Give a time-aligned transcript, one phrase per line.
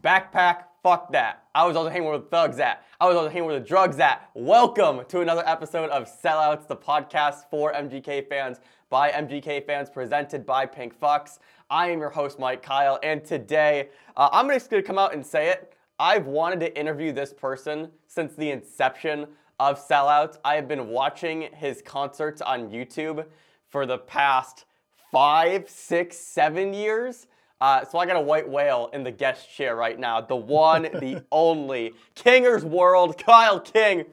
[0.00, 1.44] Backpack, fuck that.
[1.54, 2.84] I was also hanging the thugs at.
[3.00, 4.28] I was also hanging where the drugs at.
[4.34, 8.58] Welcome to another episode of Sellouts, the podcast for MGK fans
[8.90, 11.38] by MGK fans, presented by Pink Fox.
[11.70, 15.24] I am your host, Mike Kyle, and today uh, I'm just gonna come out and
[15.24, 15.74] say it.
[16.00, 19.28] I've wanted to interview this person since the inception
[19.60, 20.38] of Sellouts.
[20.44, 23.24] I have been watching his concerts on YouTube
[23.68, 24.64] for the past
[25.12, 27.28] five, six, seven years.
[27.64, 30.20] Uh, so I got a white whale in the guest chair right now.
[30.20, 34.04] The one, the only, Kinger's World, Kyle King.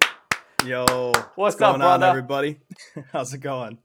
[0.65, 2.05] Yo, What's what's up, going brother?
[2.05, 2.61] on, everybody?
[3.11, 3.77] How's it going?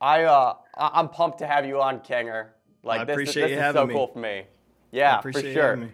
[0.00, 2.48] I uh, I- I'm pumped to have you on, Kinger.
[2.82, 3.94] Like I this, appreciate this you is having so me.
[3.94, 4.42] cool for me.
[4.90, 5.88] Yeah, I appreciate for sure.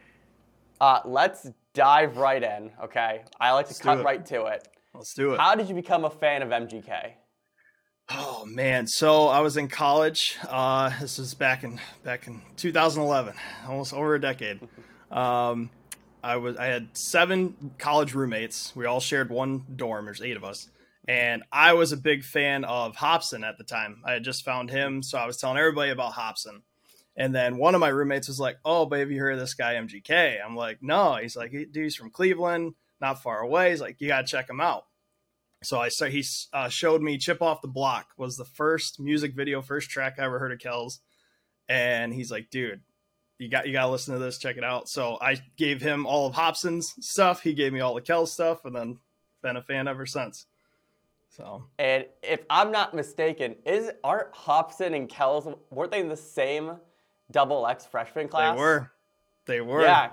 [0.80, 2.70] Uh, let's dive right in.
[2.84, 4.66] Okay, I like to Let's cut right to it.
[4.94, 5.40] Let's do it.
[5.40, 7.10] How did you become a fan of MGK?
[8.10, 10.36] Oh man, so I was in college.
[10.46, 13.34] Uh, this was back in back in 2011,
[13.66, 14.60] almost over a decade.
[15.10, 15.70] Um,
[16.24, 18.74] I was I had seven college roommates.
[18.74, 20.06] We all shared one dorm.
[20.06, 20.70] There's eight of us,
[21.06, 24.02] and I was a big fan of Hopsin at the time.
[24.04, 26.62] I had just found him, so I was telling everybody about Hopsin.
[27.16, 29.74] And then one of my roommates was like, "Oh, babe, you heard of this guy
[29.74, 34.00] MGK?" I'm like, "No." He's like, "Dude, he's from Cleveland, not far away." He's like,
[34.00, 34.86] "You gotta check him out."
[35.64, 39.34] So I saw he uh, showed me "Chip Off the Block" was the first music
[39.34, 41.00] video, first track I ever heard of Kells,
[41.68, 42.80] and he's like, "Dude,
[43.38, 46.06] you got you got to listen to this, check it out." So I gave him
[46.06, 47.42] all of Hopsin's stuff.
[47.42, 48.98] He gave me all the Kells stuff, and then
[49.42, 50.46] been a fan ever since.
[51.36, 56.16] So And if I'm not mistaken, is aren't Hopsin and Kells weren't they in the
[56.16, 56.72] same
[57.30, 58.54] double X freshman class?
[58.54, 58.90] they were,
[59.46, 60.10] they were, Yeah,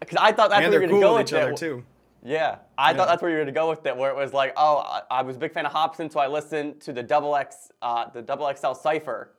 [0.00, 1.54] because I thought that's and where they're you were cool going with with each other
[1.54, 1.84] too.
[2.28, 2.96] Yeah, I Yeah.
[2.96, 4.78] thought that's where you were going to go with it, where it was like, oh,
[4.78, 7.70] I, I was a big fan of Hopsin, so I listened to the double X,
[7.82, 9.30] uh, the double XL cipher,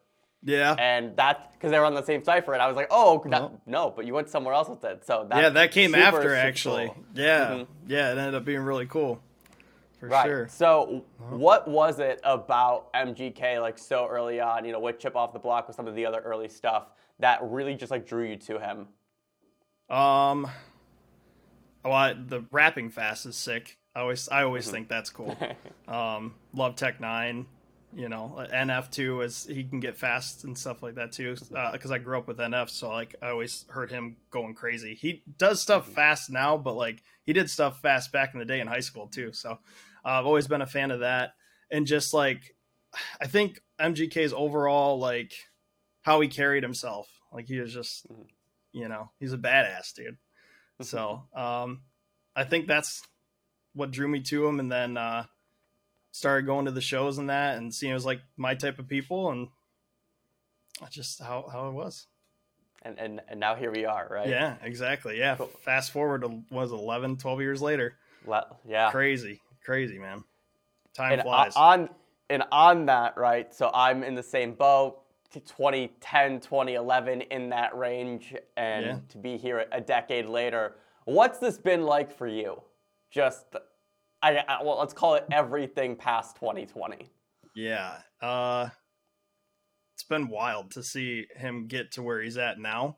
[0.42, 3.22] Yeah, and that because they were on the same cipher, and I was like, oh,
[3.26, 3.62] that- No.
[3.66, 6.22] no, but you went somewhere else with it, so that, yeah, that came super, after
[6.22, 6.88] super actually.
[6.88, 7.03] cool.
[7.14, 7.68] Yeah, Mhm.
[7.88, 9.20] yeah, it ended up being really cool,
[10.00, 10.26] for Right.
[10.26, 10.47] sure.
[10.47, 14.64] So, what was it about MGK like so early on?
[14.64, 16.86] You know, with Chip off the block, with some of the other early stuff
[17.20, 18.88] that really just like drew you to him.
[19.90, 20.47] Um,
[21.84, 23.78] well, I, the rapping fast is sick.
[23.96, 24.74] I always, I always Mm-hmm.
[24.74, 25.38] think that's cool.
[25.88, 27.46] Um, love Tech N9ne.
[27.96, 31.36] You know, NF too is he can get fast and stuff like that too.
[31.72, 34.94] Because I grew up with NF, so like I always heard him going crazy.
[34.94, 35.94] He does stuff Mm-hmm.
[35.94, 39.08] fast now, but like he did stuff fast back in the day in high school
[39.08, 39.32] too.
[39.32, 39.58] So uh,
[40.04, 41.32] I've always been a fan of that.
[41.72, 42.54] And just like
[43.22, 45.32] I think MGK's overall like
[46.02, 48.28] how he carried himself, like he was just Mhm.
[48.74, 50.18] you know he's a badass dude.
[50.82, 51.82] So um,
[52.36, 53.02] I think that's
[53.74, 55.24] what drew me to him, and then uh,
[56.12, 58.88] started going to the shows and that, and seeing it was like my type of
[58.88, 59.48] people, and
[60.80, 62.08] that's just how how it was.
[62.84, 64.30] And, and and now here we are, right?
[64.30, 65.18] Yeah, exactly.
[65.18, 65.36] Yeah.
[65.36, 65.48] Cool.
[65.62, 67.96] Fast forward to was it, 11, 12 years later.
[68.26, 68.92] Le- yeah.
[68.92, 70.24] Crazy, crazy man.
[70.94, 71.54] Time and flies.
[71.56, 71.90] on
[72.30, 73.54] and on that, right?
[73.54, 75.00] So I'm in the same boat.
[75.32, 79.00] T- 2010, 2011, in that range, and Yeah.
[79.10, 82.62] to be here a decade later, what's this been like for you?
[83.10, 83.56] Just,
[84.22, 87.10] I, I well, let's call it everything past 2020.
[87.56, 88.00] Yeah.
[88.22, 88.70] Uh
[89.94, 92.98] it's been wild to see him get to where he's at now.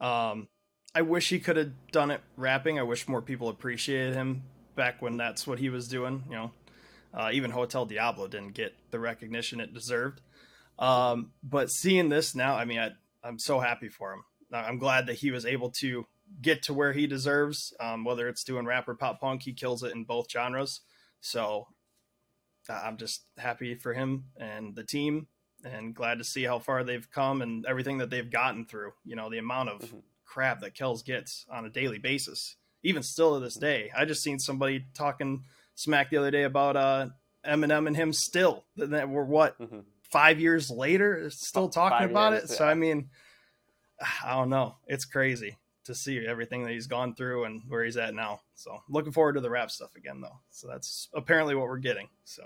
[0.00, 0.48] Um
[0.94, 2.78] I wish he could have done it rapping.
[2.78, 4.42] I wish more people appreciated him
[4.74, 6.50] back when that's what he was doing, you know.
[7.14, 10.20] Uh, even Hotel Diablo didn't get the recognition it deserved.
[10.78, 12.90] Um, but seeing this now, I mean, I,
[13.24, 14.24] I'm so happy for him.
[14.52, 16.06] I- I'm glad that he was able to
[16.42, 17.72] get to where he deserves.
[17.80, 20.80] Um, whether it's doing rap or pop punk, he kills it in both genres.
[21.20, 21.68] So
[22.68, 25.28] uh, I'm just happy for him and the team,
[25.64, 28.92] and glad to see how far they've come and everything that they've gotten through.
[29.04, 30.02] You know, the amount of Mhm.
[30.24, 33.90] crap that Kells gets on a daily basis, even still to this day.
[33.96, 35.44] I just seen somebody talking
[35.76, 37.08] smack the other day about uh,
[37.44, 38.64] Eminem and him still.
[38.76, 39.84] That we're what Mhm.
[40.10, 42.56] Five years later, still Five talking about years, it.
[42.56, 42.64] So.
[42.66, 43.08] I mean,
[44.24, 44.76] I don't know.
[44.86, 48.40] It's crazy to see everything that he's gone through and where he's at now.
[48.54, 50.40] So looking forward to the rap stuff again, though.
[50.50, 52.08] So that's apparently what we're getting.
[52.24, 52.42] So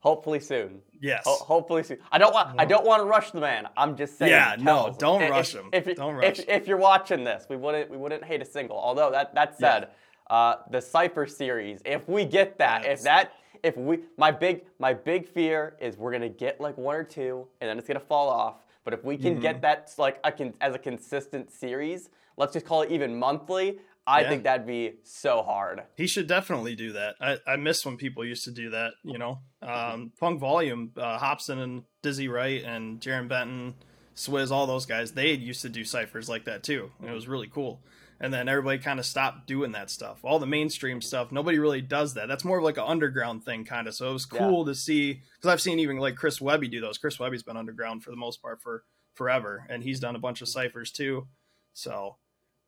[0.00, 0.82] Hopefully soon.
[1.00, 1.96] yes, Ho- hopefully soon.
[2.12, 2.60] I don't want.
[2.60, 3.66] I don't want to rush the man.
[3.74, 4.32] I'm just saying.
[4.32, 5.70] Yeah, no, Kells, don't if- rush him.
[5.72, 6.46] If, Don't if, rush.
[6.46, 7.90] if you're watching this, we wouldn't.
[7.90, 8.76] We wouldn't hate a single.
[8.76, 9.70] Although that that Yeah.
[9.80, 9.88] said,
[10.28, 11.80] uh, the Cipher series.
[11.86, 12.98] If we get that, Yes.
[12.98, 13.32] if that,
[13.64, 17.46] if we, my big, my big fear is we're gonna get like one or two,
[17.60, 18.56] and then it's gonna fall off.
[18.84, 19.22] But if we Mm-hmm.
[19.24, 23.18] can get that like a con- as a consistent series, let's just call it even
[23.18, 23.78] monthly.
[24.06, 24.28] I Yeah.
[24.28, 25.82] think that'd be so hard.
[25.96, 27.14] he should definitely do that.
[27.22, 28.92] I, I miss when people used to do that.
[29.02, 33.74] You know, um, Funk Volume, uh, Hopsin and Dizzy Wright and Jarren Benton,
[34.14, 37.26] Swizz, all those guys, they used to do ciphers like that too, and it was
[37.26, 37.80] really cool.
[38.20, 40.20] And then everybody kind of stopped doing that stuff.
[40.24, 42.28] All the mainstream stuff, nobody really does that.
[42.28, 43.94] That's more of like an underground thing, kind of.
[43.94, 46.98] So it was cool to see because I've seen even like Chris Webby do those.
[46.98, 48.84] Chris Webby's been underground for the most part for
[49.14, 51.26] forever, and he's done a bunch of ciphers too.
[51.72, 52.16] So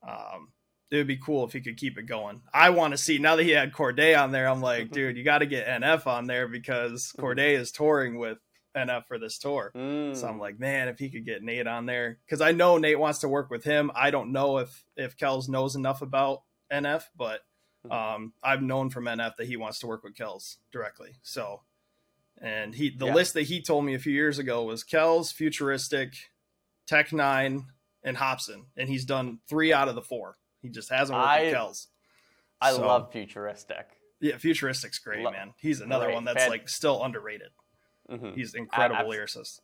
[0.06, 0.52] um,
[0.90, 2.42] it would be cool if he could keep it going.
[2.52, 4.48] I want to see now that he had Cordae on there.
[4.48, 8.38] I'm like, dude, you got to get NF on there because Cordae is touring with
[8.76, 9.72] NF for this tour.
[9.74, 10.14] Mm.
[10.16, 12.98] So I'm like, man, if he could get Nate on there, because I know Nate
[12.98, 13.90] wants to work with him.
[13.94, 16.42] I don't know if if Kells knows enough about
[16.72, 17.40] NF, but
[17.90, 21.14] um, I've known from NF that he wants to work with Kells directly.
[21.22, 21.62] So,
[22.40, 23.14] and he the Yeah.
[23.14, 26.14] list that he told me a few years ago was Kells, Futuristic,
[26.86, 27.64] Tech N9ne,
[28.02, 30.36] and Hopsin, and he's done three out of the four.
[30.62, 31.88] He just hasn't worked I- with Kells.
[32.60, 33.86] I So, love futuristic.
[34.18, 35.52] yeah, Futuristic's great, Lo- man.
[35.58, 36.14] He's another great.
[36.14, 37.50] one that's Fan- like still underrated.
[38.10, 38.34] Mhm.
[38.34, 39.60] He's incredible lyricist.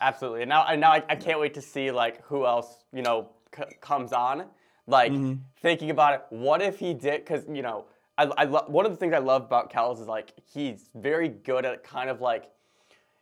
[0.00, 0.42] Absolutely.
[0.42, 3.28] And now, and now I, I can't wait to see like who else you know
[3.54, 4.46] c- comes on.
[4.86, 5.40] Like Mhm.
[5.60, 7.20] thinking about it, what if he did?
[7.24, 7.84] Because you know,
[8.18, 11.28] I, I lo- one of the things I love about Kells is like he's very
[11.28, 12.50] good at kind of like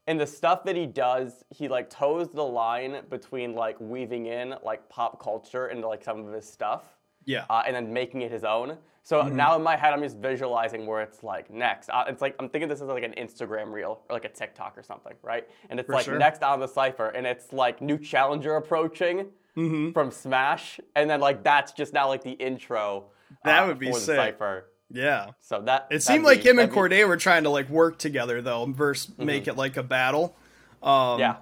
[0.07, 1.45] in the stuff that he does.
[1.51, 6.25] He like toes the line between like weaving in like pop culture into like some
[6.27, 6.95] of his stuff.
[7.25, 7.45] Yeah.
[7.51, 8.79] uh, and then making it his own.
[9.09, 9.37] So Mm-hmm.
[9.37, 11.89] now in my head, I'm just visualizing where it's like next.
[11.89, 14.77] Uh, it's like I'm thinking this is like an Instagram reel or like a TikTok
[14.77, 15.49] or something, right?
[15.71, 16.19] And it's For like sure.
[16.19, 19.95] next on the cipher, and it's like new challenger approaching Mhm.
[19.95, 23.07] from Smash, and then like that's just now like the intro.
[23.45, 24.17] That uh, would be for the sick.
[24.17, 24.67] cipher.
[24.91, 25.31] Yeah.
[25.41, 27.99] So that It seemed like be- him and be- Cordae were trying to like work
[27.99, 30.37] together though, versus make it like a battle.
[30.83, 31.37] Um, Yeah,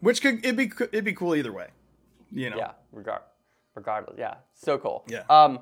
[0.00, 1.68] Which could it'd be it'd be cool either way.
[2.32, 2.56] You know.
[2.56, 2.72] yeah.
[2.90, 3.22] Regard,
[3.76, 4.34] regardless, yeah.
[4.54, 5.04] So cool.
[5.06, 5.22] Yeah.
[5.30, 5.60] Um,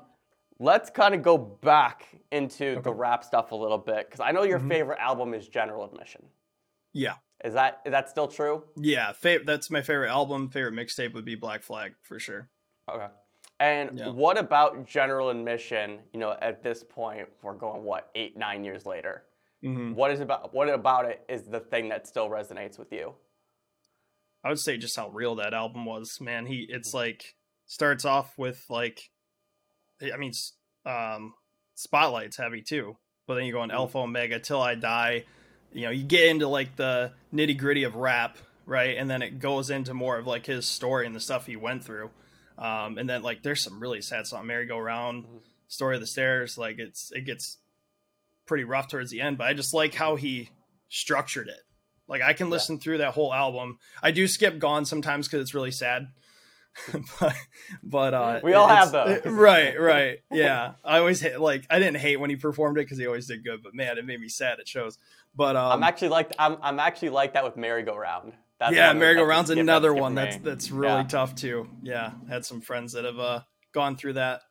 [0.61, 4.43] let's kind of go back into the rap stuff a little bit because I know
[4.43, 4.69] your Mm-hmm.
[4.69, 6.23] favorite album is General Admission.
[6.93, 7.15] Yeah.
[7.43, 8.63] Is that is that still true?
[8.77, 9.13] Yeah.
[9.45, 10.49] That's my favorite album.
[10.49, 12.49] Favorite mixtape would be Black Flag for sure.
[12.89, 13.07] Okay.
[13.59, 14.09] And Yeah.
[14.09, 15.99] what about general admission?
[16.13, 19.23] You know, at this point, we're going what eight, nine years later.
[19.63, 19.93] Mm-hmm.
[19.95, 23.15] What is about what about it is the thing that still resonates with you?
[24.43, 26.45] I would say just how real that album was, man.
[26.47, 27.35] He it's like
[27.65, 29.09] starts off with like,
[30.01, 30.33] I mean,
[30.85, 31.33] um,
[31.75, 33.73] Spotlight's heavy too, but then you go on Mhm.
[33.75, 35.25] Alpha Omega Till I Die.
[35.73, 38.97] You know, you get into like the nitty gritty of rap, right?
[38.97, 41.83] And then it goes into more of like his story and the stuff he went
[41.83, 42.11] through.
[42.57, 45.41] Um, and then like there's some really sad song, Merry Go Round, Mhm.
[45.67, 46.57] Story of the Stairs.
[46.57, 47.57] Like it's it gets
[48.45, 50.49] pretty rough towards the end, but I just like how he
[50.89, 51.61] structured it.
[52.07, 52.51] Like I can Yeah.
[52.51, 53.79] listen through that whole album.
[54.03, 56.11] I do skip Gone sometimes because it's really sad.
[57.19, 57.35] but
[57.83, 59.25] but uh, We all have those.
[59.25, 60.73] right, right, yeah.
[60.83, 63.43] I always hate like I didn't hate when he performed it because he always did
[63.43, 64.97] good, but man, it made me sad at shows.
[65.35, 68.33] But um, I'm actually like I'm I'm actually like that with Merry Go Round.
[68.59, 71.03] That's yeah, one of the Merry Go Round's another one that's that's really Yeah.
[71.07, 71.67] tough too.
[71.83, 73.41] Yeah, had some friends that have uh
[73.73, 74.41] gone through that,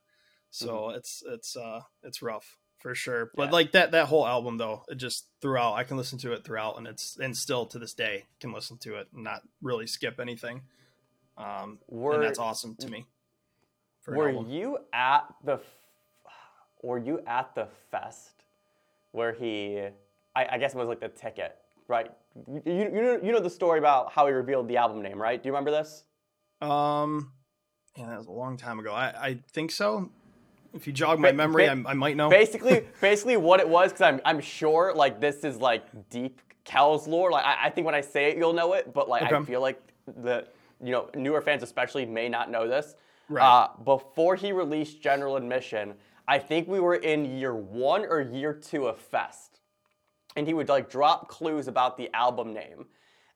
[0.51, 0.97] so Mm-hmm.
[0.99, 3.31] it's it's uh it's rough for sure.
[3.35, 3.51] But Yeah.
[3.53, 6.77] like that that whole album though, it just throughout, I can listen to it throughout,
[6.79, 10.19] and it's and still to this day can listen to it and not really skip
[10.21, 10.63] anything.
[11.41, 13.07] Um, Were- and that's awesome to me.
[14.07, 15.61] Were you at the
[16.83, 18.45] were you at the fest
[19.12, 19.79] where he
[20.35, 22.11] I, I guess it was like the ticket, right?
[22.47, 25.41] You, you, know you know the story about how he revealed the album name, right?
[25.41, 26.05] Do you remember this?
[26.61, 27.33] Um,
[27.97, 28.93] yeah, that was a long time ago.
[28.93, 30.11] I I think so.
[30.73, 32.31] If you jog my memory, ba- I, I might know.
[32.31, 37.09] basically basically what it was because I'm, I'm sure like this is like deep Kells
[37.09, 39.43] lore like I, I think when I say it you'll know it but like I
[39.43, 39.83] feel like
[40.23, 40.47] the
[40.83, 42.95] you know newer fans especially may not know this
[43.29, 43.45] Right.
[43.47, 45.95] uh, before he released General Admission
[46.27, 49.61] I think we were in year one or year two of Fest
[50.37, 52.87] and he would like drop clues about the album name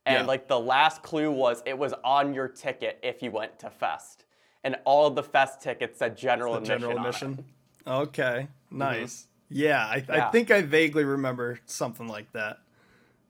[0.05, 0.25] and Yeah.
[0.25, 4.25] like the last clue was it was on your ticket if you went to Fest
[4.63, 7.45] and all of the Fest tickets said General Admission general admission.
[7.87, 9.27] Okay, nice.
[9.49, 10.31] Yeah, I, I Mm-hmm.
[10.31, 12.57] Think I vaguely remember something like that.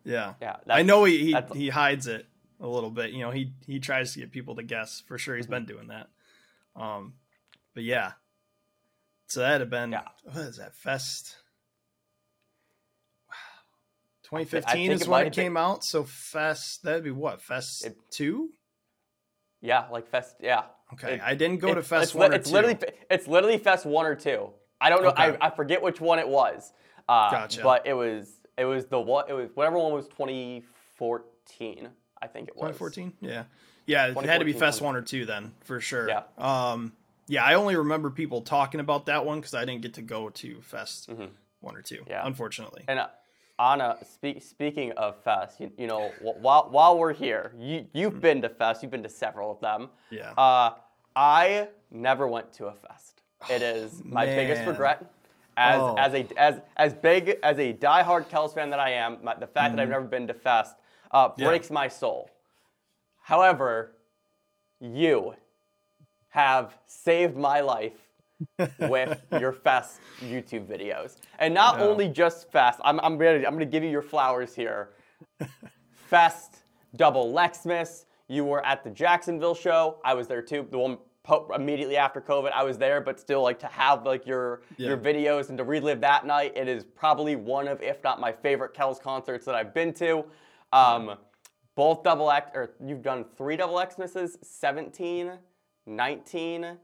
[0.06, 2.26] Yeah, Yeah, I know he he, he hides it
[2.60, 3.12] a little bit.
[3.12, 5.34] You know, he he tries to get people to guess for sure.
[5.34, 5.40] Mm-hmm.
[5.40, 6.08] He's been doing that.
[6.76, 7.14] Um,
[7.74, 8.14] but yeah,
[9.28, 10.04] so that had been Yeah.
[10.24, 11.36] what is that fest?
[13.32, 15.84] I 2015 is it when it have been- came out.
[15.84, 18.50] So fest that'd be what fest It- two?
[19.62, 20.36] Yeah, like Fest.
[20.42, 20.64] Yeah.
[20.94, 22.54] Okay, It- I didn't go to fest it's, one or it's two.
[22.56, 22.78] literally
[23.10, 24.52] it's literally Fest one or two.
[24.80, 25.10] I don't know.
[25.10, 25.38] Okay.
[25.42, 26.72] I, I forget which one it was.
[27.08, 27.64] Uh, Gotcha.
[27.64, 31.90] But it was it was the what it was whatever one was 2014.
[32.26, 32.76] I think it was.
[32.76, 33.44] 2014 yeah
[33.86, 36.24] yeah it had to be fest one or two then for sure Yeah.
[36.38, 36.92] um
[37.28, 40.30] yeah i only remember people talking about that one because i didn't get to go
[40.30, 41.30] to fest Mhm.
[41.62, 42.26] one or two Yeah.
[42.26, 43.08] unfortunately And uh,
[43.58, 48.42] Anna, speak, speaking of Fest, you, you know, while, while we're here, you, you've been
[48.42, 49.88] to Fest, you've been to several of them.
[50.10, 50.32] Yeah.
[50.38, 50.72] Uh,
[51.16, 53.22] I never went to a Fest.
[53.50, 55.06] It is my biggest regret.
[55.56, 55.96] As, Oh.
[55.98, 59.48] as a as as big as a diehard Kells fan that I am, my, the
[59.48, 60.76] fact that I've never been to Fest
[61.16, 61.42] uh, Mm-hmm.
[61.42, 61.48] Yeah.
[61.48, 62.30] breaks my soul.
[63.22, 63.94] However,
[64.82, 65.34] you
[66.30, 67.94] have saved my life
[68.80, 71.86] with your Fest YouTube videos, and not Yeah.
[71.86, 72.80] only just Fest.
[72.84, 73.46] I'm I'm ready.
[73.48, 74.90] I'm gonna give you your flowers here.
[75.92, 76.58] Fest,
[76.96, 78.06] Double Xmas.
[78.28, 80.00] You were at the Jacksonville show.
[80.04, 80.68] I was there too.
[80.70, 84.26] The one po- immediately after COVID, I was there, but still, like to have like
[84.28, 84.90] your Yeah.
[84.90, 86.54] your videos and to relive that night.
[86.56, 90.26] It is probably one of, if not my favorite Kells concerts that I've been to.
[90.76, 91.18] Um,
[91.76, 95.32] both double X, or you've done three double Xmas's, 17,
[95.86, 96.78] 19,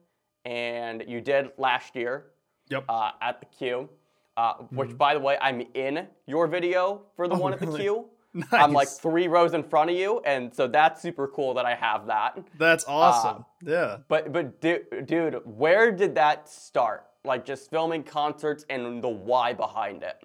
[0.46, 2.26] and you did last year
[2.70, 2.86] Yep.
[2.90, 3.90] uh, at the queue,
[4.38, 7.42] Uh, which, by the way, I'm in your video for the Mm-hmm.
[7.42, 8.04] Oh, one at the really?
[8.54, 11.76] I'm like three rows in front of you, and so that's super cool that I
[11.76, 12.42] have that.
[12.58, 13.44] That's awesome.
[13.62, 13.98] yeah.
[14.08, 17.08] But but du- dude, where did that start?
[17.26, 20.18] Like just filming concerts and the why behind it.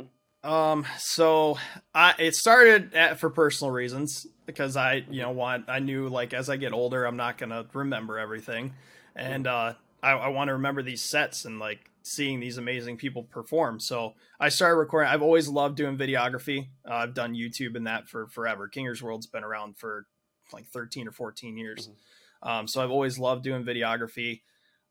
[0.46, 1.58] Um, so
[1.92, 6.32] I it started at, for personal reasons because I, you know, want I knew like
[6.32, 8.74] as I get older, I'm not gonna remember everything,
[9.16, 13.24] and uh, I, I want to remember these sets and like seeing these amazing people
[13.24, 13.80] perform.
[13.80, 15.10] So I started recording.
[15.10, 16.68] I've always loved doing videography.
[16.88, 18.68] Uh, I've done YouTube and that for forever.
[18.68, 20.06] Kingers World's been around for
[20.52, 21.90] like 13 or 14 years.
[22.40, 24.42] Um, so I've always loved doing videography.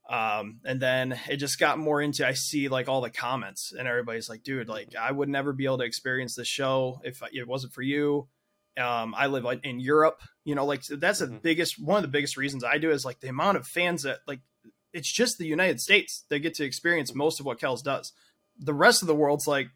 [0.07, 3.87] Um, and then it just got more into, I see like all the comments and
[3.87, 7.47] everybody's like, dude, like I would never be able to experience this show if it
[7.47, 8.27] wasn't for you.
[8.77, 11.41] Um, I live in Europe, you know, like that's the Mhm.
[11.41, 14.19] biggest, one of the biggest reasons I do is like the amount of fans that
[14.27, 14.41] like,
[14.93, 18.13] it's just the United States that get to experience most of what Kells does.
[18.59, 19.69] The rest of the world's like,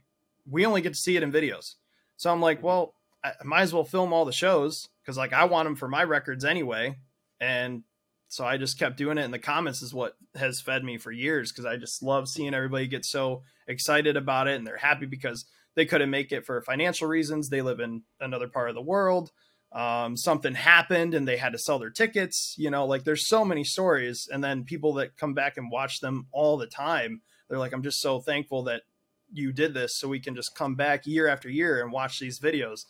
[0.45, 1.75] we only get to see it in videos.
[2.17, 2.93] So I'm like, well,
[3.23, 5.87] I I might as well film all the shows because like I want them for
[5.87, 6.97] my records anyway.
[7.41, 7.83] And
[8.29, 9.23] so I just kept doing it.
[9.23, 12.53] And the comments is what has fed me for years because I just love seeing
[12.53, 15.45] everybody get so excited about it and they're happy because
[15.75, 17.49] they couldn't make it for financial reasons.
[17.49, 19.31] They live in another part of the world.
[19.71, 22.53] Um, something happened and they had to sell their tickets.
[22.57, 24.29] You know, like there's so many stories.
[24.31, 27.83] And then people that come back and watch them all the time, they're like, I'm
[27.83, 28.83] just so thankful that
[29.31, 32.39] you did this so we can just come back year after year and watch these
[32.39, 32.85] videos.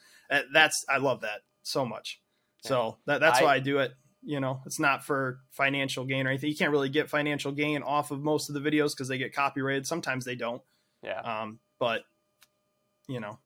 [0.53, 2.21] That's, I love that so much.
[2.61, 3.93] So that, that's I- why I do it.
[4.21, 6.49] You know, it's not for financial gain or anything.
[6.49, 9.33] You can't really get financial gain off of most of the videos because they get
[9.33, 9.87] copyrighted.
[9.87, 10.61] Sometimes they don't.
[11.01, 11.19] Yeah.
[11.21, 12.01] Um, but
[13.07, 13.39] you know,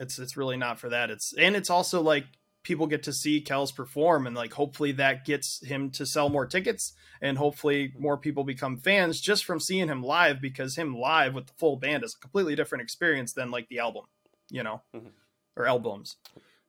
[0.00, 1.10] it's it's really not for that.
[1.10, 2.24] It's and it's also like
[2.62, 6.46] people get to see Kells perform and like hopefully that gets him to sell more
[6.46, 11.32] tickets and hopefully more people become fans just from seeing him live because him live
[11.34, 14.04] with the full band is a completely different experience than like the album,
[14.50, 15.12] you know, Mhm.
[15.56, 16.16] or albums.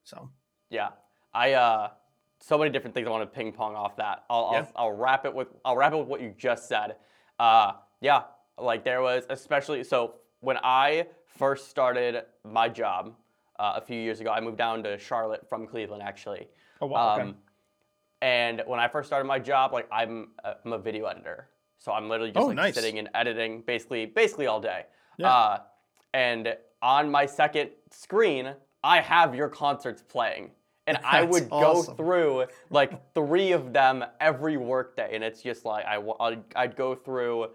[0.03, 0.29] So
[0.69, 0.89] Yeah,
[1.33, 1.89] I uh,
[2.39, 4.23] so many different things I want to ping pong off that.
[4.29, 4.59] I'll, Yeah.
[4.59, 6.95] I'll I'll wrap it with I'll wrap it with what you just said.
[7.39, 8.23] Uh, yeah,
[8.57, 13.13] like there was especially so when I first started my job
[13.59, 14.31] uh, a few years ago.
[14.31, 16.47] I moved down to Charlotte from Cleveland actually.
[16.81, 17.21] oh wow, okay.
[17.23, 17.35] Um,
[18.21, 21.91] and when I first started my job, like I'm a, I'm a video editor, so
[21.91, 22.75] I'm literally just Oh, like nice.
[22.75, 24.85] sitting and editing basically basically all day.
[25.17, 25.31] Yeah.
[25.31, 25.59] Uh,
[26.13, 28.53] and on my second screen,
[28.83, 30.51] I have your concerts playing,
[30.87, 31.95] and I That's would awesome.
[31.95, 36.75] go through like three of them every workday, and it's just like I I'd, I'd
[36.75, 37.49] go through.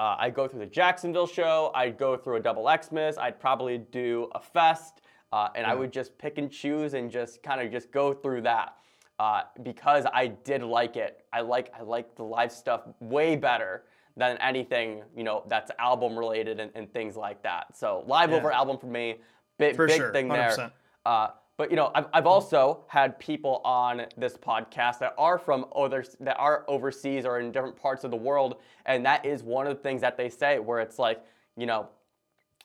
[0.00, 1.72] Uh, I'd go through the Jacksonville show.
[1.74, 3.18] I'd go through a double Xmas.
[3.18, 5.00] I'd probably do a fest,
[5.32, 8.42] uh, and I would just pick and choose and just kind of just go through
[8.42, 8.76] that
[9.18, 11.24] uh, because I did like it.
[11.32, 13.82] I like I like the live stuff way better
[14.16, 17.76] than anything you know that's album related and, and things like that.
[17.76, 18.36] So live Yeah.
[18.36, 19.16] over album for me,
[19.58, 20.50] big For big sure, thing there.
[20.50, 20.70] 100%.
[21.06, 21.28] Uh,
[21.58, 26.04] but you know, I've, I've also had people on this podcast that are from other
[26.20, 29.76] that are overseas or in different parts of the world, and that is one of
[29.76, 31.20] the things that they say, where it's like,
[31.56, 31.88] you know,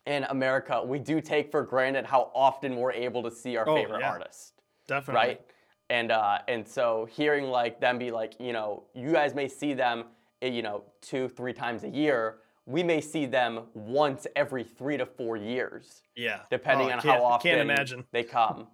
[0.05, 3.75] in America, we do take for granted how often we're able to see our Oh,
[3.75, 4.11] favorite yeah.
[4.11, 4.53] artist,
[4.87, 5.27] Definitely.
[5.27, 5.41] right?
[5.89, 9.73] And uh, and so hearing like them be like, you know, you guys may see
[9.73, 10.05] them,
[10.43, 12.37] eh, you know, two, three times a year.
[12.67, 16.41] We may see them once every three to four years Yeah.
[16.49, 18.05] depending Oh, on how often Can't imagine.
[18.11, 18.67] they come.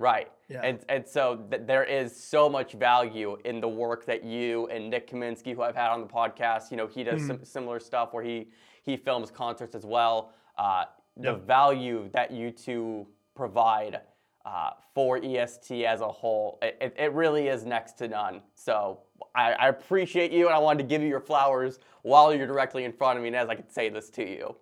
[0.00, 0.28] Right.
[0.48, 0.62] Yeah.
[0.64, 4.88] And and so th- there is so much value in the work that you and
[4.88, 7.16] Nick Kaminsky, who I've had on the podcast, you know, he Mm-hmm.
[7.16, 8.48] does sim- similar stuff where he
[8.82, 10.32] he films concerts as well.
[10.56, 10.86] Uh,
[11.18, 11.44] the Yeah.
[11.46, 14.00] value that you two provide
[14.46, 18.40] uh, for EST as a whole, it, it, really is next to none.
[18.54, 19.00] So
[19.34, 22.84] I, I appreciate you, and I wanted to give you your flowers while you're directly
[22.84, 24.56] in front of me, and as I could say this to you.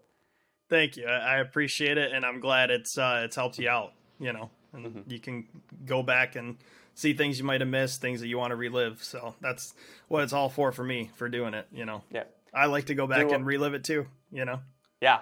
[0.68, 1.06] Thank you.
[1.06, 3.92] I, I appreciate it, and I'm glad it's uh, it's helped you out.
[4.18, 5.10] You know, and mm-hmm.
[5.10, 5.46] you can
[5.86, 6.56] go back and
[6.94, 9.02] see things you might have missed, things that you want to relive.
[9.02, 9.74] So that's
[10.08, 11.66] what it's all for for me for doing it.
[11.72, 12.02] You know.
[12.10, 12.24] Yeah.
[12.52, 14.06] I like to go back and relive it too.
[14.32, 14.60] You know.
[15.00, 15.20] Yeah.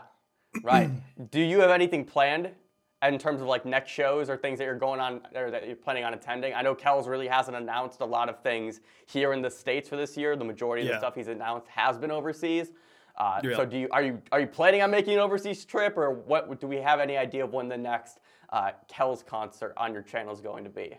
[0.62, 0.91] Right.
[1.31, 2.50] Do you have anything planned
[3.03, 5.76] in terms of like next shows or things that you're going on or that you're
[5.76, 6.55] planning on attending?
[6.55, 9.97] I know Kells really hasn't announced a lot of things here in the states for
[9.97, 10.37] this year.
[10.37, 10.95] The majority of yeah.
[10.95, 12.71] the stuff he's announced has been overseas.
[13.19, 13.57] Uh, yeah.
[13.57, 16.61] So do you are you are you planning on making an overseas trip or what?
[16.61, 18.19] Do we have any idea of when the next
[18.50, 20.97] uh, Kells concert on your channel is going to be?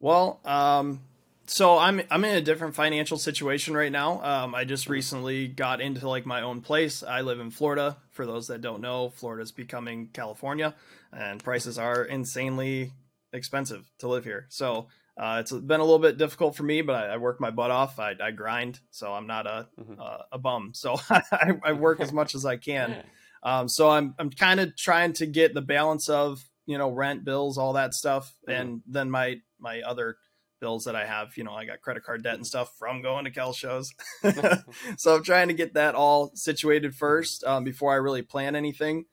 [0.00, 1.00] Well, um,
[1.46, 4.22] so I'm I'm in a different financial situation right now.
[4.22, 7.02] Um, I just recently got into like my own place.
[7.02, 7.96] I live in Florida.
[8.10, 10.74] For those that don't know, Florida is becoming California,
[11.12, 12.92] and prices are insanely
[13.32, 14.46] expensive to live here.
[14.50, 17.50] So uh, it's been a little bit difficult for me, but I, I work my
[17.50, 17.98] butt off.
[17.98, 20.00] I, I, grind, so I'm not a mm-hmm.
[20.00, 20.72] uh, a bum.
[20.74, 22.96] So I, I, work as much as I can.
[23.44, 27.24] Um, so I'm I'm kind of trying to get the balance of you know rent,
[27.24, 28.60] bills, all that stuff, mm-hmm.
[28.60, 30.16] and then my my other
[30.62, 31.36] bills that I have.
[31.36, 33.92] You know, I got credit card debt and stuff from going to Kel shows.
[34.96, 39.04] so I'm trying to get that all situated first um, before I really plan anything.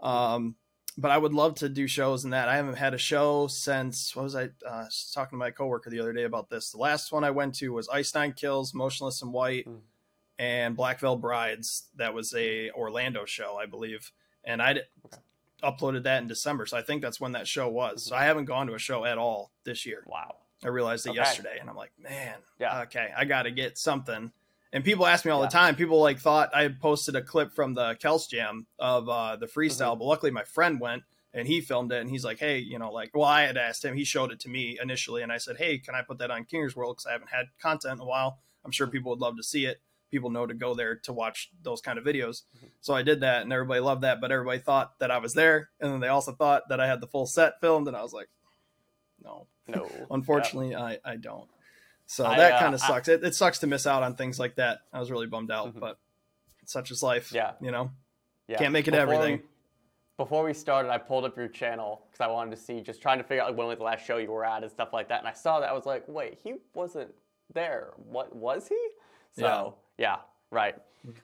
[0.00, 0.54] Um,
[0.98, 2.48] but I would love to do shows and that.
[2.48, 6.00] I haven't had a show since what was I uh, talking to my coworker the
[6.00, 6.70] other day about this.
[6.70, 9.78] The last one I went to was Ice Nine Kills, Motionless in White, mm.
[10.38, 11.88] and Black Veil Brides.
[11.96, 14.10] That was a Orlando show, I believe,
[14.44, 15.18] and I okay.
[15.62, 16.66] Uploaded that in December.
[16.66, 18.04] So I think that's when that show was.
[18.04, 20.02] So I haven't gone to a show at all this year.
[20.06, 20.36] Wow.
[20.64, 21.18] I realized it okay.
[21.18, 24.32] yesterday, and I'm like, man, yeah, okay, I got to get something.
[24.72, 25.46] And people ask me all yeah.
[25.46, 25.76] the time.
[25.76, 29.92] People like thought I posted a clip from the Kels Jam of uh, the freestyle,
[29.92, 30.00] mm-hmm.
[30.00, 32.90] but luckily my friend went and he filmed it, and he's like, hey, you know,
[32.90, 33.94] like, well, I had asked him.
[33.94, 36.44] He showed it to me initially, and I said, hey, can I put that on
[36.44, 38.40] Kingers World because I haven't had content in a while.
[38.64, 39.80] I'm sure people would love to see it.
[40.10, 42.42] People know to go there to watch those kind of videos.
[42.56, 42.66] Mm-hmm.
[42.80, 44.20] So I did that, and everybody loved that.
[44.20, 47.00] But everybody thought that I was there, and then they also thought that I had
[47.00, 48.28] the full set filmed, and I was like,
[49.22, 49.90] no, no.
[50.10, 50.82] Unfortunately, yeah.
[50.82, 51.48] I, I don't.
[52.06, 53.08] So I, that kind of uh, sucks.
[53.08, 54.78] I, it, it sucks to miss out on things like that.
[54.92, 55.80] I was really bummed out, mm-hmm.
[55.80, 55.98] but
[56.64, 57.32] such is life.
[57.32, 57.52] Yeah.
[57.60, 57.90] You know,
[58.46, 58.58] yeah.
[58.58, 59.36] can't make it before everything.
[59.36, 59.42] We,
[60.24, 63.18] before we started, I pulled up your channel because I wanted to see, just trying
[63.18, 65.08] to figure out like, when was the last show you were at and stuff like
[65.08, 65.20] that.
[65.20, 65.68] And I saw that.
[65.68, 67.10] I was like, wait, he wasn't
[67.54, 67.92] there.
[67.96, 68.88] What was he?
[69.32, 70.16] So, yeah,
[70.50, 70.76] right.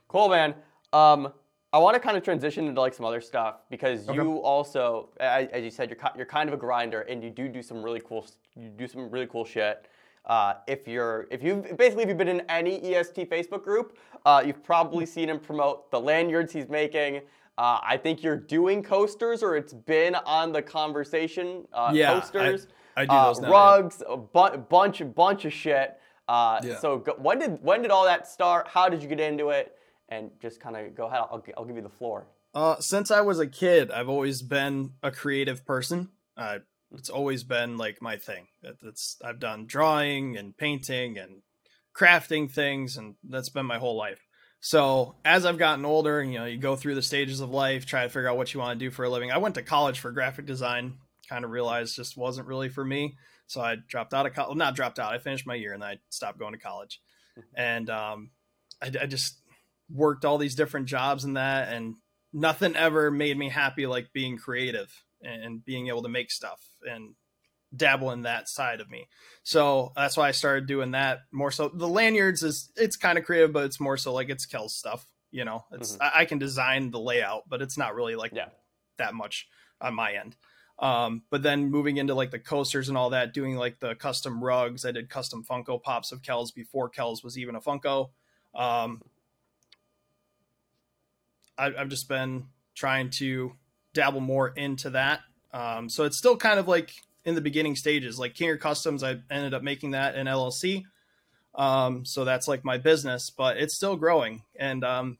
[0.08, 0.54] Cool, man.
[0.92, 1.32] Um,
[1.72, 4.16] I want to kind of transition into like some other stuff because okay.
[4.16, 7.62] you also, as you said, you're you're kind of a grinder and you do do
[7.62, 9.88] some really cool you do some really cool shit.
[10.26, 14.42] Uh, if you're if you basically if you've been in any EST Facebook group, uh,
[14.46, 17.22] you've probably seen him promote the lanyards he's making.
[17.58, 21.66] Uh, I think you're doing coasters, or it's been on the conversation.
[21.72, 24.14] Uh, yeah, coasters, I, I do those now, rugs, yeah.
[24.14, 25.98] a bu- bunch bunch of shit.
[26.28, 26.78] Uh, yeah.
[26.78, 28.68] So go, when did when did all that start?
[28.68, 29.74] How did you get into it?
[30.08, 31.20] and just kind of go ahead.
[31.30, 32.26] I'll, I'll give you the floor.
[32.54, 36.10] Uh, since I was a kid, I've always been a creative person.
[36.36, 36.58] Uh,
[36.92, 38.46] it's always been like my thing.
[38.62, 41.42] It's I've done drawing and painting and
[41.96, 44.20] crafting things, and that's been my whole life.
[44.60, 48.04] So as I've gotten older, you know, you go through the stages of life, try
[48.04, 49.30] to figure out what you want to do for a living.
[49.30, 50.98] I went to college for graphic design.
[51.28, 54.56] Kind of realized just wasn't really for me, so I dropped out of college.
[54.56, 55.12] Not dropped out.
[55.12, 57.00] I finished my year and I stopped going to college.
[57.56, 58.30] And um,
[58.80, 59.40] I, I just
[59.92, 61.96] worked all these different jobs and that and
[62.32, 67.14] nothing ever made me happy like being creative and being able to make stuff and
[67.74, 69.08] dabble in that side of me.
[69.42, 71.68] So that's why I started doing that more so.
[71.68, 75.06] The lanyards is it's kind of creative, but it's more so like it's Kells stuff.
[75.30, 76.02] You know, it's mm-hmm.
[76.02, 78.50] I, I, can design the layout, but it's not really like yeah.
[78.98, 79.48] that much
[79.80, 80.36] on my end.
[80.78, 84.42] Um, but then moving into like the coasters and all that, doing like the custom
[84.42, 84.84] rugs.
[84.84, 88.10] I did custom Funko Pops of Kells before Kells was even a Funko.
[88.54, 89.02] Um,
[91.56, 93.52] I, have just been trying to
[93.92, 95.20] dabble more into that.
[95.52, 96.90] Um, so it's still kind of like
[97.24, 98.18] in the beginning stages.
[98.18, 100.82] Like Kinger Customs, I ended up making that in LLC.
[101.54, 104.42] Um, so that's like my business, but it's still growing.
[104.56, 105.18] And um.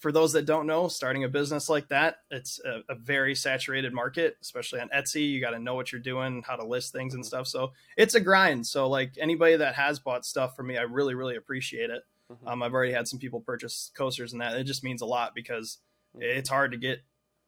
[0.00, 3.92] For those that don't know, starting a business like that, it's a, a very saturated
[3.92, 5.30] market, especially on Etsy.
[5.30, 7.28] You got to know what you're doing, how to list things and mm-hmm.
[7.28, 7.46] stuff.
[7.46, 8.66] So it's a grind.
[8.66, 12.02] So like anybody that has bought stuff from me, I really, really appreciate it.
[12.32, 12.48] Mm-hmm.
[12.48, 14.56] Um, I've already had some people purchase coasters and that.
[14.56, 15.78] It just means a lot because
[16.16, 16.22] mm-hmm.
[16.22, 17.00] it's hard to get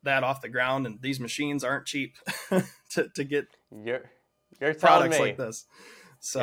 [0.02, 2.16] that off the ground, and these machines aren't cheap
[2.90, 3.46] to, to get
[3.84, 4.02] you're,
[4.60, 5.64] you're products like this.
[6.20, 6.40] So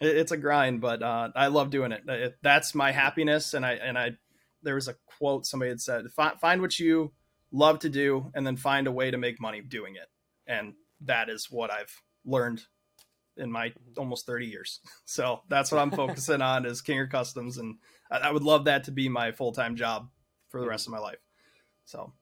[0.00, 0.08] yeah.
[0.08, 2.02] it, it's a grind, but uh, I love doing it.
[2.08, 2.38] it.
[2.42, 4.12] That's my happiness, and I and I.
[4.62, 6.06] There was a quote somebody had said:
[6.40, 7.12] "Find what you
[7.52, 10.08] love to do, and then find a way to make money doing it."
[10.46, 11.94] And that is what I've
[12.24, 12.62] learned
[13.36, 14.80] in my almost 30 years.
[15.04, 17.56] So that's what I'm focusing on is Kinger Customs.
[17.58, 17.76] And
[18.10, 20.08] I, I would love that to be my full-time job
[20.50, 21.18] for the rest of my life.
[21.84, 22.12] So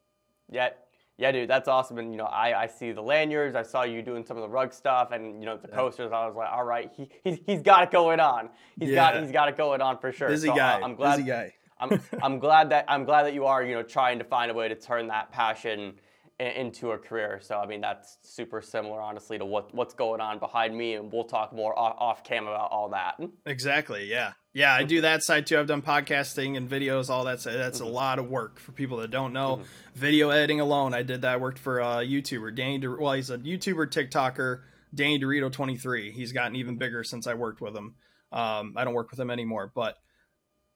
[0.51, 0.71] Yeah,
[1.19, 1.99] yeah, dude, that's awesome.
[1.99, 3.57] And you know, I, I see the lanyards.
[3.57, 6.13] I saw you doing some of the rug stuff, and you know the posters.
[6.13, 8.51] I was like, all right, he he's, he's got it going on.
[8.79, 9.13] He's Yeah.
[9.13, 10.29] got he's got it going on for sure.
[10.29, 10.81] Busy So, uh, guy.
[10.83, 11.17] I'm glad.
[11.17, 11.55] Busy guy.
[11.79, 14.55] I'm I'm glad that I'm glad that you are you know trying to find a
[14.55, 15.95] way to turn that passion
[16.39, 17.41] into a career.
[17.43, 21.11] So I mean that's super similar, honestly, to what what's going on behind me, and
[21.13, 23.19] we'll talk more off, off cam about all that.
[23.47, 24.05] Exactly.
[24.11, 24.33] Yeah.
[24.53, 24.75] Yeah.
[24.75, 25.59] I do that side too.
[25.59, 27.41] I've done podcasting and videos, all that.
[27.41, 27.89] So That's Mm-hmm.
[27.89, 29.63] a lot of work for people that don't know.
[29.95, 30.93] Video editing alone.
[30.95, 31.33] I did that.
[31.33, 32.79] I worked for a YouTuber, Danny.
[32.79, 34.61] De- well, he's a YouTuber, TikToker,
[34.95, 36.11] Danny Dorito 23.
[36.13, 37.95] He's gotten even bigger since I worked with him.
[38.33, 39.97] Um, I don't work with him anymore, but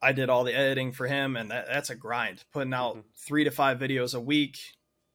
[0.03, 2.45] I did all the editing for him, and that, that's a grind.
[2.53, 3.05] Putting out Mhm.
[3.17, 4.59] three to five videos a week,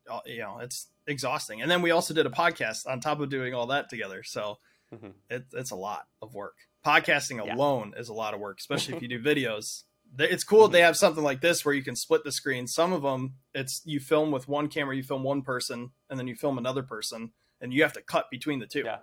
[0.09, 1.61] uh, you know, it's exhausting.
[1.61, 4.21] And then we also did a podcast on top of doing all that together.
[4.23, 4.59] So
[4.93, 5.13] Mhm.
[5.29, 6.55] it, it's a lot of work.
[6.85, 7.55] Podcasting Yeah.
[7.55, 9.83] alone is a lot of work, especially if you do videos.
[10.19, 12.67] It's cool they have something like this where you can split the screen.
[12.67, 16.27] Some of them, it's you film with one camera, you film one person, and then
[16.27, 18.83] you film another person, and you have to cut between the two.
[18.85, 18.99] Yeah.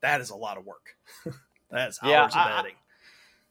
[0.00, 0.96] That is a lot of work.
[1.70, 2.76] That's hours Yeah, of I- I- editing.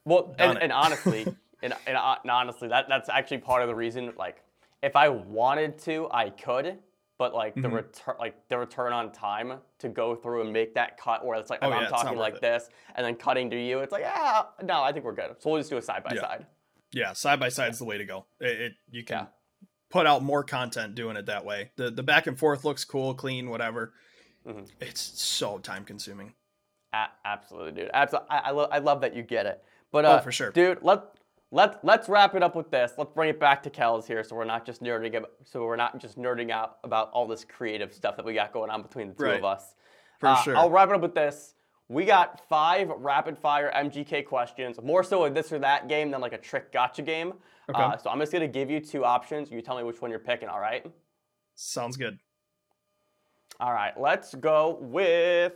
[0.05, 0.63] Well, Done and, it.
[0.63, 4.13] and honestly, and, and, uh, and honestly, that that's actually part of the reason.
[4.17, 4.43] Like,
[4.83, 6.77] if I wanted to, I could,
[7.17, 7.73] but like the Mhm.
[7.73, 11.49] return, like the return on time to go through and make that cut, where it's
[11.49, 12.41] like Oh, I'm not talking like it.
[12.41, 15.35] this and then cutting to you, it's like, yeah, no, I think we're good.
[15.39, 16.45] So we'll just do a side by side.
[16.91, 18.25] Yeah, side by side is the way to go.
[18.39, 19.25] It, it you can Yeah.
[19.89, 21.71] put out more content doing it that way.
[21.75, 23.93] The the back and forth looks cool, clean, whatever.
[24.45, 24.69] Mhm.
[24.79, 26.33] It's so time consuming.
[26.93, 27.91] A- absolutely, dude.
[27.93, 28.29] Absolutely.
[28.29, 29.63] I, I, lo- I love that you get it.
[29.91, 30.51] But uh, Oh, for sure.
[30.51, 30.81] dude.
[30.83, 31.01] Let
[31.51, 32.93] let let's wrap it up with this.
[32.97, 35.75] Let's bring it back to Kells here, so we're not just nerding ab- so we're
[35.77, 39.07] not just nerding out about all this creative stuff that we got going on between
[39.09, 39.39] the two Right.
[39.39, 39.75] of us.
[40.19, 40.57] For Uh, sure.
[40.57, 41.53] I'll wrap it up with this.
[41.89, 46.19] We got five rapid fire MGK questions, more so a this or that game than
[46.19, 47.33] like a trick gotcha game.
[47.69, 47.81] Okay.
[47.81, 49.49] Uh, so I'm just gonna give you two options.
[49.51, 50.49] You tell me which one you're picking.
[50.49, 50.85] All right.
[51.55, 52.19] Sounds good.
[53.59, 53.97] All right.
[53.99, 55.53] Let's go with.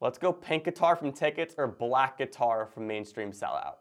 [0.00, 3.76] Let's go pink guitar from tickets or black guitar from mainstream sellout.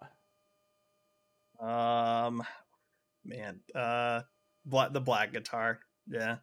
[1.60, 2.44] Um,
[3.24, 4.22] man, uh,
[4.66, 5.80] black the black guitar.
[6.08, 6.38] Yeah.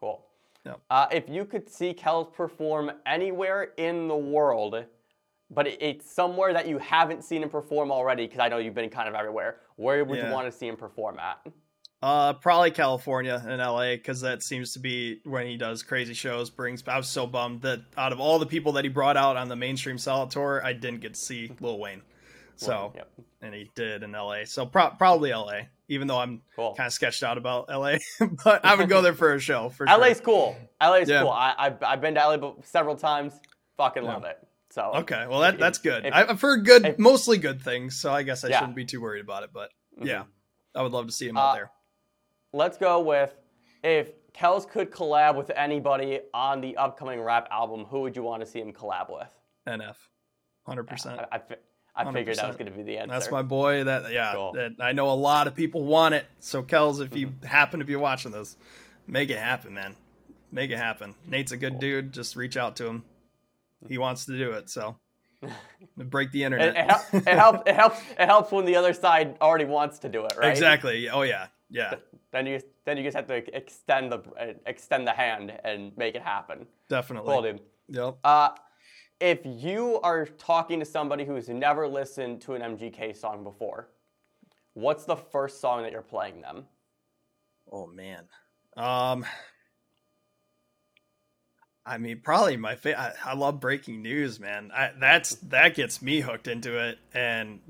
[0.00, 0.24] Cool.
[0.64, 0.80] Yep.
[0.90, 4.84] Uh, if you could see Kells perform anywhere in the world,
[5.50, 8.74] but it, it's somewhere that you haven't seen him perform already, because I know you've
[8.74, 10.28] been kind of everywhere, where would Yeah.
[10.28, 11.46] you want to see him perform at?
[12.02, 16.50] Uh, probably California and LA because that seems to be when he does crazy shows.
[16.50, 16.84] Brings.
[16.86, 19.48] I was so bummed that out of all the people that he brought out on
[19.48, 22.02] the mainstream sellout tour, I didn't get to see Lil Wayne.
[22.56, 23.10] So, Yep.
[23.42, 24.44] and he did in LA.
[24.44, 26.74] So pro- probably LA, even though I'm Cool.
[26.74, 27.96] kind of sketched out about LA,
[28.44, 30.24] but I would go there for a show for LA's sure.
[30.24, 30.56] cool.
[30.82, 31.22] LA's Yeah.
[31.22, 31.30] cool.
[31.30, 33.38] I, I've, I've been to LA several times.
[33.76, 34.12] Fucking Yeah.
[34.14, 34.38] love it.
[34.70, 36.06] So Okay, well that If- that's good.
[36.06, 38.58] if- I- I've heard good, if- mostly good things, so I guess I Yeah.
[38.60, 39.50] shouldn't be too worried about it.
[39.52, 40.06] But mhm.
[40.06, 40.24] yeah,
[40.74, 41.70] I would love to see him Uh, out there.
[42.52, 43.34] let's go with
[43.82, 48.40] if Kells could collab with anybody on the upcoming rap album, who would you want
[48.40, 49.28] to see him collab with?
[49.66, 49.96] NF,
[50.66, 51.20] hundred percent.
[51.96, 53.12] I, I, fi- I figured that was going to be the answer.
[53.12, 53.84] That's my boy.
[53.84, 54.52] That yeah, Cool.
[54.52, 56.26] that, I know a lot of people want it.
[56.40, 58.56] So Kells, if you happen to be watching this,
[59.06, 59.96] make it happen, man.
[60.52, 61.14] Make it happen.
[61.26, 61.80] Nate's a good Cool.
[61.80, 62.12] dude.
[62.12, 63.04] Just reach out to him.
[63.88, 64.68] He wants to do it.
[64.70, 64.96] So
[65.96, 66.76] break the internet.
[66.76, 67.62] it, hel- it helps.
[67.70, 68.00] It helps.
[68.18, 70.50] It helps when the other side already wants to do it, right?
[70.50, 71.08] Exactly.
[71.08, 71.46] Oh yeah.
[71.70, 71.94] Yeah.
[72.32, 76.14] Then you then you just have to extend the uh, extend the hand and make
[76.14, 76.66] it happen.
[76.88, 77.32] Definitely.
[77.32, 77.60] Cool, dude.
[77.88, 78.18] Yep.
[78.22, 78.50] Uh,
[79.20, 83.88] if you are talking to somebody who's never listened to an MGK song before,
[84.74, 86.64] what's the first song that you're playing them?
[87.70, 88.24] Oh man.
[88.76, 89.24] Um
[91.88, 94.72] I mean, probably my fa- I, love breaking news, man.
[94.74, 97.60] I, that's that gets me hooked into it, and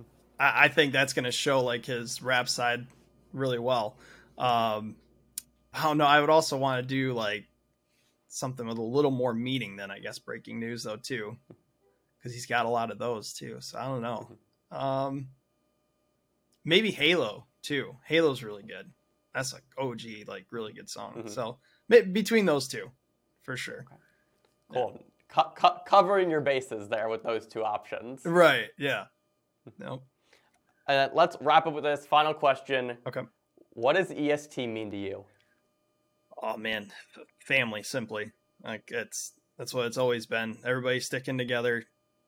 [0.41, 2.87] I, I think that's gonna show like his rap side
[3.35, 3.99] really well.
[4.39, 4.97] Um,
[5.75, 6.07] I don't know.
[6.07, 7.45] I would also want to do like
[8.37, 11.37] something with a little more meaning than I guess breaking news though too,
[12.19, 13.57] because he's got a lot of those too.
[13.61, 14.29] So I don't know.
[14.71, 15.29] Um,
[16.65, 17.97] maybe Halo too.
[18.05, 18.91] Halo's really good.
[19.35, 21.25] That's like OG, like really good song.
[21.25, 21.31] Mhm.
[21.31, 22.91] So between those two,
[23.43, 23.87] for sure.
[24.73, 25.03] Cool.
[25.29, 28.25] Co- co- covering your bases there with those two options.
[28.25, 28.69] Right?
[28.79, 29.07] Yeah.
[29.79, 30.03] No.
[30.89, 32.97] And let's wrap up with this final question.
[33.07, 33.23] Okay.
[33.71, 35.25] What does EST mean to you?
[36.43, 36.93] Oh man,
[37.41, 38.33] family simply.
[38.63, 40.59] Like it's that's what it's always been.
[40.65, 41.85] Everybody sticking together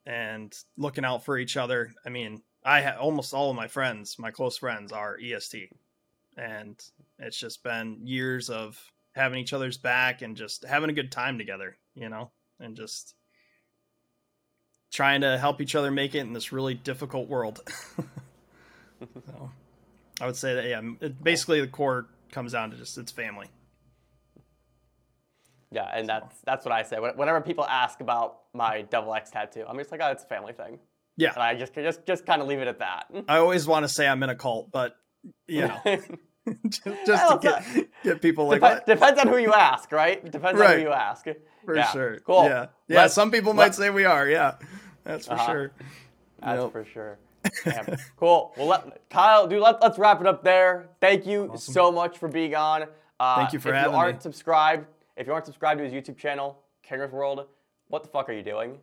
[0.07, 1.93] and looking out for each other.
[2.07, 5.71] I mean, I ha- almost all of my friends, my close friends, are EST,
[6.37, 6.83] and
[7.19, 8.81] it's just been years of
[9.13, 13.15] having each other's back and just having a good time together, you know, and just
[14.91, 17.61] trying to help each other make it in this really difficult world.
[19.27, 19.51] so,
[20.21, 23.49] I would say that yeah, it, basically the core comes down to just it's family.
[25.71, 26.97] Yeah, and that's that's what I say.
[26.99, 30.53] Whenever people ask about my double X tattoo, I'm just like, oh, it's a family
[30.55, 30.79] thing,
[31.17, 33.05] Yeah, and I just just just kind of leave it at that.
[33.29, 34.97] I always want to say I'm in a cult, but
[35.47, 35.79] you know,
[36.69, 40.25] just, just to get, get people like Dep- depends on who you ask, right?
[40.31, 41.27] Depends on who you ask.
[41.67, 42.19] For Yeah, sure.
[42.21, 42.45] Cool.
[42.45, 42.67] Yeah.
[42.89, 43.03] Yeah.
[43.03, 44.27] Let's- some people might say we are.
[44.27, 44.55] Yeah.
[45.05, 45.47] That's for Uh-huh.
[45.47, 45.73] sure.
[46.41, 47.19] That's for sure.
[48.17, 48.53] Cool.
[48.57, 50.89] Well, let, Kyle, dude, let, let's wrap it up there.
[51.01, 52.85] Thank you so much for being on.
[53.21, 54.23] Uh, Thank you for if having you aren't me.
[54.23, 54.87] subscribed,
[55.19, 57.47] if you aren't subscribed to his YouTube channel, Kinger's World,
[57.89, 58.79] what the fuck are you doing?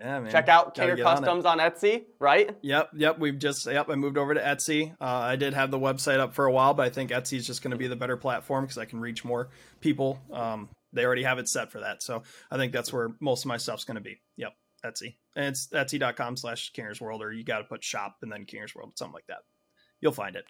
[0.00, 0.30] Yeah, man.
[0.30, 1.18] Check out Kinger get on.
[1.18, 2.56] Customs on, Etsy, right?
[2.62, 3.18] Yep, yep.
[3.18, 3.90] We've just yep.
[3.90, 4.92] I moved over to Etsy.
[4.92, 7.46] Uh, I did have the website up for a while, but I think Etsy is
[7.46, 10.18] just going to be the better platform because I can reach more people.
[10.32, 13.48] Um, they already have it set for that, so I think that's where most of
[13.48, 14.20] my stuff's going to be.
[14.36, 14.52] Yep,
[14.84, 18.44] Etsy, and it's etsy.com slash Kingers World, or you got to put shop and then
[18.44, 19.40] Kingers World, something like that.
[20.00, 20.44] You'll find it.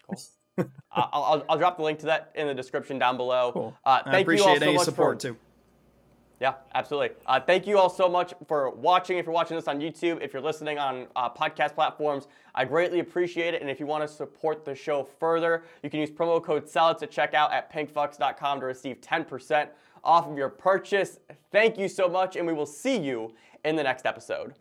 [0.91, 3.51] I'll, I'll, I'll drop the link to that in the description down below.
[3.53, 3.77] Cool.
[3.85, 5.37] Uh, I thank you all appreciate so any much support for, too.
[6.39, 7.11] Yeah, absolutely.
[7.25, 9.17] Uh, thank you all so much for watching.
[9.17, 12.99] If you're watching this on YouTube, if you're listening on uh, podcast platforms, I greatly
[12.99, 13.61] appreciate it.
[13.61, 16.99] And if you want to support the show further, you can use promo code SELLOUTS
[16.99, 19.69] to check out at pinkfcks.com to receive 10%
[20.03, 21.19] off of your purchase.
[21.51, 24.53] Thank you so much, and we will see you in the next episode.